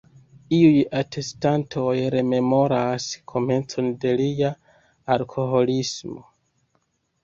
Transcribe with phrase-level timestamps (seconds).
[0.59, 4.53] Iuj atestantoj rememoras komencon de lia
[5.19, 6.29] alkoholismo.